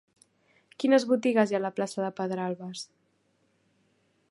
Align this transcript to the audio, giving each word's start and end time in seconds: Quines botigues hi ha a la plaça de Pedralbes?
Quines 0.83 1.05
botigues 1.11 1.51
hi 1.53 1.57
ha 1.59 1.59
a 1.61 1.65
la 1.67 1.71
plaça 1.81 2.03
de 2.05 2.09
Pedralbes? 2.21 2.89